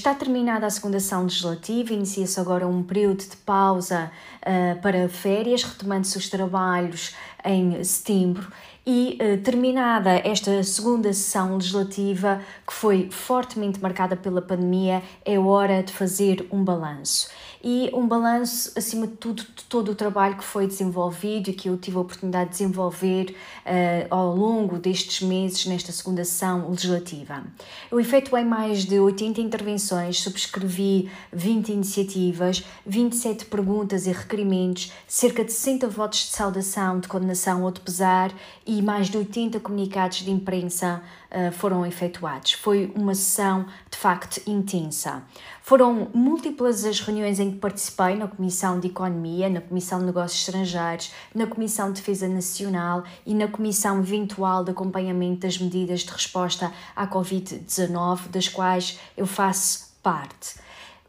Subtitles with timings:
[0.00, 4.10] Está terminada a segunda sessão legislativa, inicia-se agora um período de pausa
[4.40, 7.14] uh, para férias, retomando-se os trabalhos
[7.44, 8.50] em setembro
[8.86, 15.82] e eh, terminada esta segunda sessão legislativa, que foi fortemente marcada pela pandemia, é hora
[15.82, 17.28] de fazer um balanço.
[17.62, 21.68] E um balanço, acima de tudo, de todo o trabalho que foi desenvolvido e que
[21.68, 27.44] eu tive a oportunidade de desenvolver uh, ao longo destes meses nesta segunda sessão legislativa.
[27.90, 35.52] Eu efetuei mais de 80 intervenções, subscrevi 20 iniciativas, 27 perguntas e requerimentos, cerca de
[35.52, 38.32] 60 votos de saudação, de condenação ou de pesar
[38.66, 42.52] e mais de 80 comunicados de imprensa uh, foram efetuados.
[42.52, 45.22] Foi uma sessão de facto intensa.
[45.62, 50.40] Foram múltiplas as reuniões em que participei na Comissão de Economia, na Comissão de Negócios
[50.40, 56.10] Estrangeiros, na Comissão de Defesa Nacional e na Comissão Eventual de Acompanhamento das Medidas de
[56.10, 60.54] Resposta à Covid-19, das quais eu faço parte.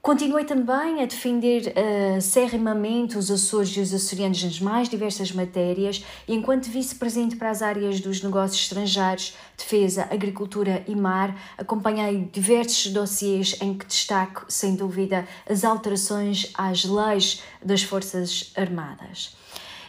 [0.02, 6.34] Continuei também a defender uh, os Açores e os açorianos nas mais diversas matérias e,
[6.34, 13.56] enquanto vice-presidente para as áreas dos negócios estrangeiros, defesa, agricultura e mar, acompanhei diversos dossiês
[13.62, 19.38] em que destaco, sem dúvida, as alterações às leis das Forças Armadas.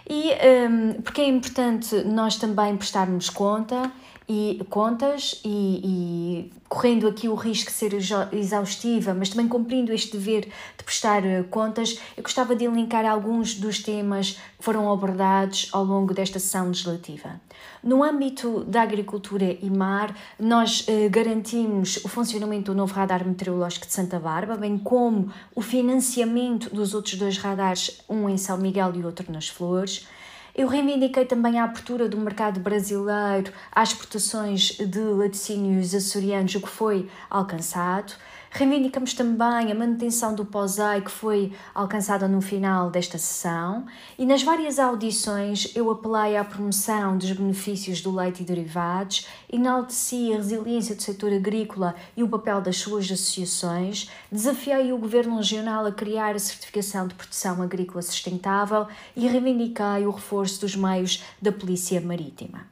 [0.07, 3.91] E um, ehm, porque é importante nós também prestarmos conta
[4.33, 5.51] e contas e,
[5.85, 7.93] e, correndo aqui o risco de ser
[8.33, 13.55] exaustiva, mas também cumprindo este dever de prestar eh, contas, eu gostava de elencar alguns
[13.55, 17.39] dos temas que foram abordados ao longo desta sessão legislativa.
[17.85, 23.87] No âmbito da agricultura e mar, nós eh, garantimos o funcionamento do novo radar meteorológico
[23.87, 28.95] de Santa Bárbara, bem como o financiamento dos outros dois radares, um em São Miguel
[28.97, 30.07] e outro nas Flores.
[30.55, 36.69] Eu reivindiquei também a abertura do mercado brasileiro às exportações de laticínios açorianos, o que
[36.69, 38.13] foi alcançado.
[38.55, 43.87] Reivindicamos também a manutenção do POSEI, que foi alcançada no final desta sessão,
[44.19, 50.35] e nas várias audições eu apelei à promoção dos benefícios do leite e derivados, enalteci
[50.35, 55.87] a resiliência do setor agrícola e o papel das suas associações, desafiei o Governo Regional
[55.87, 58.87] a criar a certificação de produção agrícola sustentável
[59.17, 62.72] e reivindiquei o reforço dos meios da Polícia Marítima.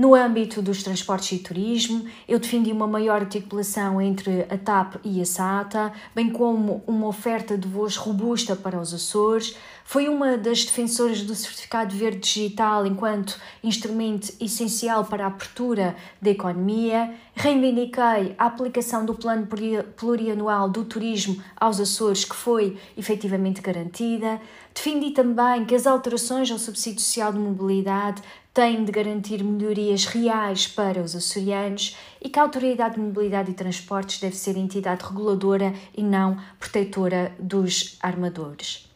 [0.00, 5.20] No âmbito dos transportes e turismo, eu defendi uma maior articulação entre a TAP e
[5.20, 9.54] a SATA, bem como uma oferta de voos robusta para os Açores.
[9.84, 16.30] Foi uma das defensoras do certificado verde digital enquanto instrumento essencial para a abertura da
[16.30, 17.14] economia.
[17.34, 19.46] Reivindiquei a aplicação do plano
[19.96, 24.40] plurianual do turismo aos Açores, que foi efetivamente garantida.
[24.72, 28.22] Defendi também que as alterações ao subsídio social de mobilidade
[28.52, 33.54] tem de garantir melhorias reais para os açorianos e que a Autoridade de Mobilidade e
[33.54, 38.89] Transportes deve ser entidade reguladora e não protetora dos armadores.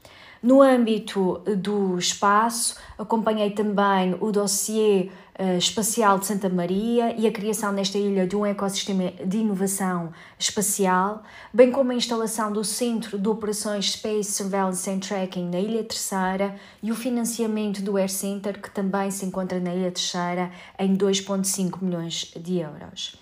[0.44, 7.32] No âmbito do espaço, acompanhei também o dossiê uh, espacial de Santa Maria e a
[7.32, 13.18] criação nesta ilha de um ecossistema de inovação espacial, bem como a instalação do Centro
[13.18, 18.60] de Operações Space Surveillance and Tracking na Ilha Terceira e o financiamento do Air Center,
[18.60, 23.16] que também se encontra na Ilha Terceira, em 2,5 milhões de euros.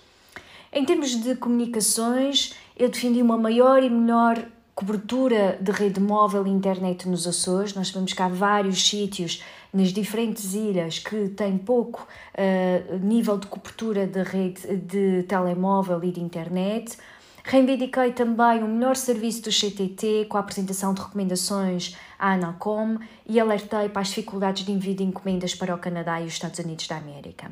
[0.73, 4.45] Em termos de comunicações, eu defendi uma maior e melhor
[4.75, 7.73] cobertura de rede móvel e internet nos Açores.
[7.73, 13.47] Nós sabemos que há vários sítios nas diferentes ilhas que têm pouco uh, nível de
[13.47, 16.97] cobertura de rede de telemóvel e de internet.
[17.43, 23.39] Reivindiquei também o melhor serviço do CTT com a apresentação de recomendações à ANACOM e
[23.39, 26.87] alertei para as dificuldades de envio de encomendas para o Canadá e os Estados Unidos
[26.87, 27.51] da América.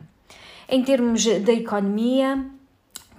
[0.69, 2.45] Em termos da economia,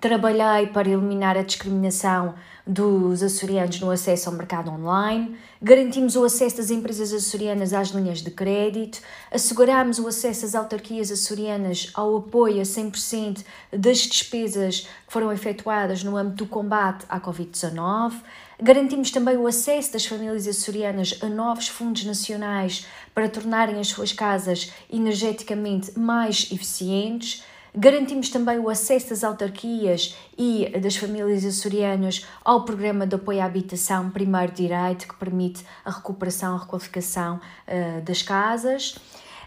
[0.00, 2.34] trabalhei para eliminar a discriminação
[2.66, 8.22] dos açorianos no acesso ao mercado online, garantimos o acesso das empresas açorianas às linhas
[8.22, 9.00] de crédito,
[9.30, 16.04] asseguramos o acesso às autarquias açorianas ao apoio a 100% das despesas que foram efetuadas
[16.04, 18.14] no âmbito do combate à Covid-19,
[18.60, 24.12] garantimos também o acesso das famílias açorianas a novos fundos nacionais para tornarem as suas
[24.12, 27.42] casas energeticamente mais eficientes,
[27.74, 33.46] Garantimos também o acesso das autarquias e das famílias açorianas ao programa de apoio à
[33.46, 38.94] habitação Primeiro Direito, que permite a recuperação, a requalificação uh, das casas.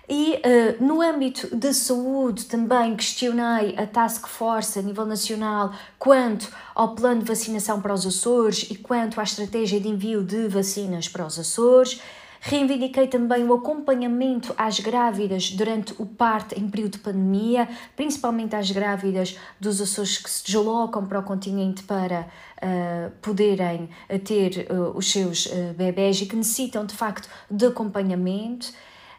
[0.10, 6.52] E uh, no âmbito da saúde também questionei a Task Force a nível nacional quanto
[6.74, 11.08] ao plano de vacinação para os Açores e quanto à estratégia de envio de vacinas
[11.08, 12.02] para os Açores.
[12.48, 18.70] Reivindiquei também o acompanhamento às grávidas durante o parto em período de pandemia, principalmente às
[18.70, 22.28] grávidas dos Açores que se deslocam para o continente para
[22.62, 23.90] uh, poderem
[24.24, 28.72] ter uh, os seus uh, bebés e que necessitam de facto de acompanhamento.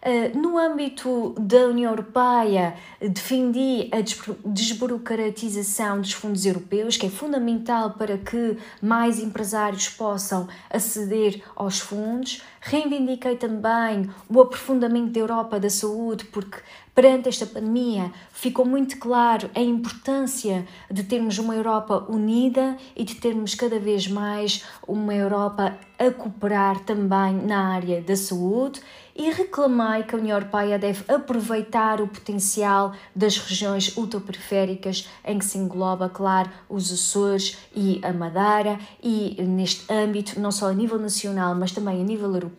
[0.09, 3.97] Eh, no âmbito da União Europeia, defendi a
[4.45, 12.41] desburocratização dos fundos europeus, que é fundamental para que mais empresários possam aceder aos fundos.
[12.69, 16.59] Reivindiquei também o aprofundamento da Europa da saúde, porque
[16.97, 23.15] perante esta pandemia ficou muito claro a importância de termos uma Europa unida e de
[23.15, 28.81] termos cada vez mais uma Europa a cooperar também na área da saúde.
[29.19, 35.45] E reclamei que a União Europeia deve aproveitar o potencial das regiões ultraperiféricas em que
[35.47, 40.99] se engloba, claro, os Açores e a Madeira e neste âmbito, não só a nível
[40.99, 42.56] nacional, mas também a nível europeu,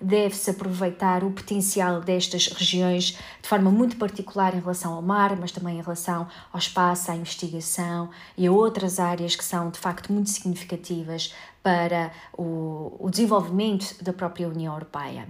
[0.00, 5.52] deve-se aproveitar o potencial destas regiões de forma muito particular em relação ao mar, mas
[5.52, 10.12] também em relação ao espaço, à investigação e a outras áreas que são de facto
[10.12, 15.26] muito significativas para o, o desenvolvimento da própria União Europeia.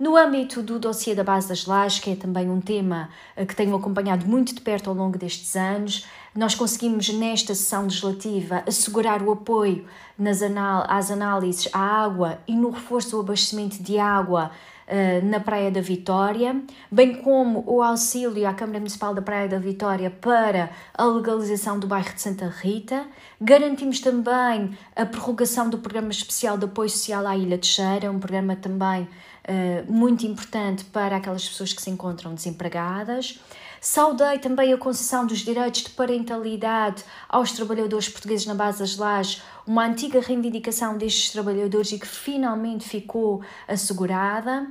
[0.00, 3.54] No âmbito do dossiê da base das lajes, que é também um tema eh, que
[3.54, 9.22] tenho acompanhado muito de perto ao longo destes anos, nós conseguimos nesta sessão legislativa assegurar
[9.22, 9.84] o apoio
[10.18, 14.50] nas anal às análises à água e no reforço do abastecimento de água
[14.86, 19.58] uh, na Praia da Vitória, bem como o auxílio à Câmara Municipal da Praia da
[19.58, 23.06] Vitória para a legalização do bairro de Santa Rita.
[23.40, 28.18] Garantimos também a prorrogação do Programa Especial de Apoio Social à Ilha de Cheira, um
[28.18, 29.08] programa também
[29.44, 33.40] eh, muito importante para aquelas pessoas que se encontram desempregadas.
[33.80, 39.42] Saudei também a concessão dos direitos de parentalidade aos trabalhadores portugueses na base das lajes,
[39.66, 44.66] uma antiga reivindicação destes trabalhadores e que finalmente ficou assegurada.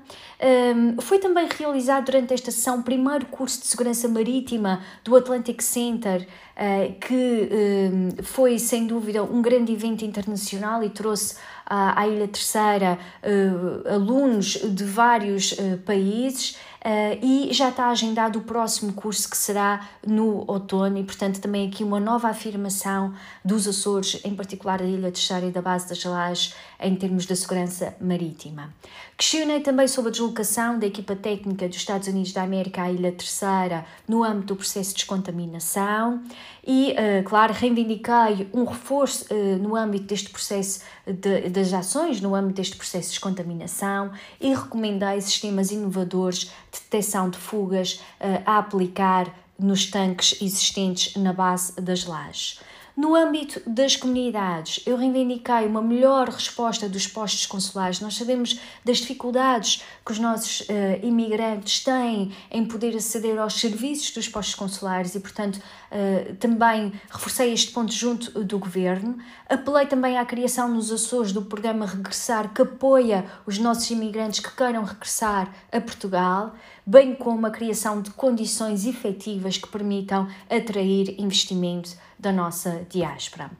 [0.75, 5.62] Um, foi também realizado durante esta sessão o primeiro curso de segurança marítima do Atlantic
[5.62, 11.35] Center, uh, que um, foi sem dúvida um grande evento internacional e trouxe
[11.65, 16.57] à Ilha Terceira uh, alunos de vários uh, países.
[16.79, 21.67] Uh, e já está agendado o próximo curso que será no outono e portanto também
[21.67, 26.01] aqui uma nova afirmação dos Açores, em particular da Ilha Terceira e da base das
[26.05, 28.73] Lajes em termos da segurança marítima.
[29.17, 33.11] Questionei também sobre a deslocação da equipa técnica dos Estados Unidos da América à Ilha
[33.11, 36.23] Terceira no âmbito do processo de descontaminação
[36.65, 42.33] e, uh, claro, reivindiquei um reforço uh, no âmbito deste processo de, das ações, no
[42.33, 49.33] âmbito deste processo de descontaminação e recomendei sistemas inovadores detecção de fugas uh, a aplicar
[49.57, 52.60] nos tanques existentes na base das lajes.
[53.00, 58.01] No âmbito das comunidades, eu reivindiquei uma melhor resposta dos postos consulares.
[58.01, 60.66] Nós sabemos das dificuldades que os nossos uh,
[61.01, 67.54] imigrantes têm em poder aceder aos serviços dos postos consulares e, portanto, uh, também reforcei
[67.54, 69.18] este ponto junto do governo.
[69.48, 74.54] Apelei também à criação nos Açores do programa Regressar, que apoia os nossos imigrantes que
[74.54, 76.54] queiram regressar a Portugal
[76.89, 83.51] bem como a criação de condições efetivas que permitam atrair investimento da nossa diáspora.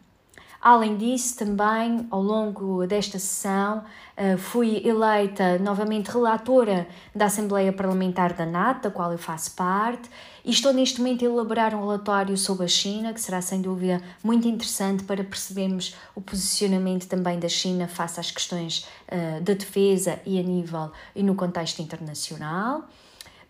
[0.60, 3.84] Além disso, também ao longo desta sessão,
[4.18, 10.10] eh, fui eleita novamente relatora da Assembleia Parlamentar da NATO, da qual eu faço parte,
[10.44, 14.02] e estou neste momento a elaborar um relatório sobre a China, que será sem dúvida
[14.24, 20.20] muito interessante para percebermos o posicionamento também da China face às questões eh, da defesa
[20.26, 22.86] e a nível e no contexto internacional.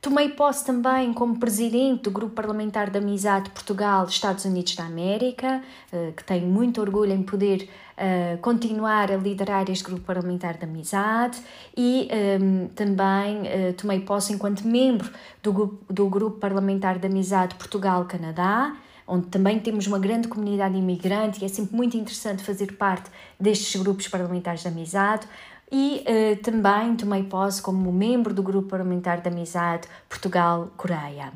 [0.02, 6.14] Tomei posse também como presidente do Grupo Parlamentar de Amizade Portugal-Estados Unidos da América, eh,
[6.16, 11.42] que tenho muito orgulho em poder eh, continuar a liderar este Grupo Parlamentar de Amizade
[11.76, 15.12] e ehm, também eh, tomei posse enquanto membro
[15.44, 21.46] do, do Grupo Parlamentar de Amizade Portugal-Canadá, onde também temos uma grande comunidade imigrante e
[21.46, 25.28] é sempre muito interessante fazer parte destes grupos parlamentares de amizade
[25.72, 31.32] e uh, também tomei posse como membro do Grupo Parlamentar de Amizade Portugal-Coreia.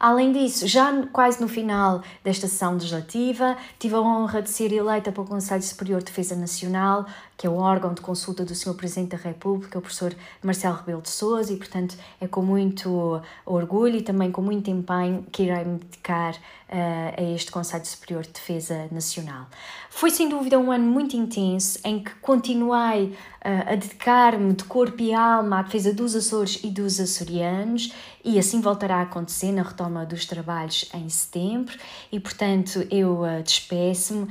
[0.00, 5.12] Além disso, já quase no final desta sessão legislativa, tive a honra de ser eleita
[5.12, 7.04] para o Conselho Superior de Defesa Nacional,
[7.40, 8.74] que é o órgão de consulta do Sr.
[8.74, 13.96] Presidente da República, o professor Marcelo Rebelo de Sousa, e portanto é com muito orgulho
[13.96, 18.32] e também com muito empenho que irei me dedicar uh, a este Conselho Superior de
[18.32, 19.46] Defesa Nacional.
[19.88, 25.00] Foi sem dúvida um ano muito intenso em que continuei uh, a dedicar-me de corpo
[25.02, 27.92] e alma à defesa dos Açores e dos açorianos
[28.22, 31.74] e assim voltará a acontecer na retoma dos trabalhos em setembro
[32.12, 34.28] e portanto eu uh, despeço-me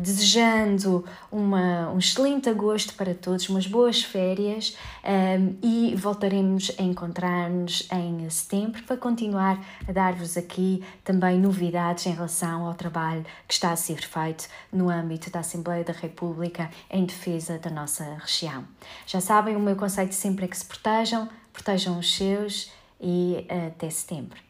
[0.00, 7.88] desejando uma, um excelente agosto para todos, umas boas férias um, e voltaremos a encontrar-nos
[7.90, 13.72] em setembro para continuar a dar-vos aqui também novidades em relação ao trabalho que está
[13.72, 18.64] a ser feito no âmbito da Assembleia da República em defesa da nossa região.
[19.06, 22.70] Já sabem, o meu conceito sempre é que se protejam, protejam os seus
[23.00, 24.47] e até setembro.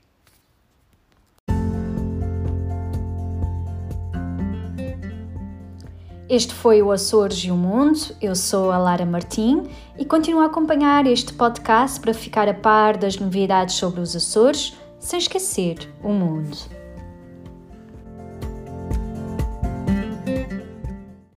[6.28, 8.14] Este foi o Açores e o Mundo.
[8.20, 9.62] Eu sou a Lara Martim
[9.99, 14.76] e continuo a acompanhar este podcast para ficar a par das novidades sobre os Açores,
[15.00, 16.77] sem esquecer o mundo.